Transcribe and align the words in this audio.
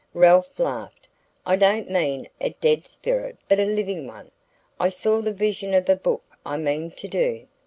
Ralph 0.15 0.57
laughed. 0.59 1.07
"I 1.45 1.55
don't 1.55 1.87
mean 1.91 2.27
a 2.39 2.49
dead 2.59 2.87
spirit 2.87 3.37
but 3.47 3.59
a 3.59 3.65
living 3.65 4.07
one! 4.07 4.31
I 4.79 4.89
saw 4.89 5.21
the 5.21 5.31
vision 5.31 5.75
of 5.75 5.87
a 5.89 5.95
book 5.95 6.23
I 6.43 6.57
mean 6.57 6.89
to 6.89 7.07
do. 7.07 7.45